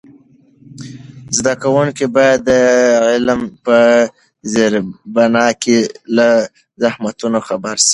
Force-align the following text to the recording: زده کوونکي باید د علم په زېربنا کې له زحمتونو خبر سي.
زده 1.37 1.53
کوونکي 1.63 2.05
باید 2.15 2.39
د 2.49 2.51
علم 3.11 3.41
په 3.65 3.77
زېربنا 4.51 5.47
کې 5.61 5.77
له 6.15 6.29
زحمتونو 6.83 7.39
خبر 7.47 7.75
سي. 7.85 7.89